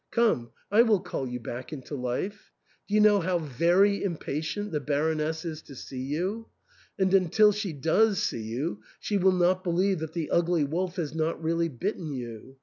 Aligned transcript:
Come, 0.09 0.49
I 0.71 0.81
will 0.81 0.99
call 0.99 1.27
you 1.29 1.39
back 1.39 1.71
into 1.71 1.93
life. 1.93 2.51
Do 2.87 2.95
you 2.95 2.99
know 3.01 3.19
how 3.19 3.37
very 3.37 4.03
impatient 4.03 4.71
the 4.71 4.79
Baroness 4.79 5.45
is 5.45 5.61
to 5.61 5.75
see 5.75 6.01
you? 6.01 6.47
And 6.97 7.13
until 7.13 7.51
she 7.51 7.71
does 7.71 8.17
see 8.19 8.41
you 8.41 8.81
she 8.99 9.19
will 9.19 9.31
not 9.31 9.63
believe 9.63 9.99
that 9.99 10.13
the 10.13 10.31
ugly 10.31 10.63
wolf 10.63 10.95
has 10.95 11.13
not 11.13 11.39
really 11.43 11.69
bitten 11.69 12.11
you. 12.13 12.57